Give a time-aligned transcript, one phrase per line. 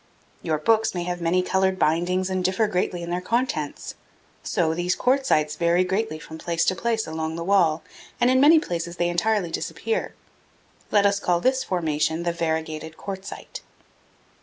[0.41, 3.93] Your books may have many colored bindings and differ greatly in their contents;
[4.41, 7.83] so these quartzites vary greatly from place to place along the wall,
[8.19, 10.15] and in many places they entirely disappear.
[10.89, 13.61] Let us call this formation the variegated quartzite.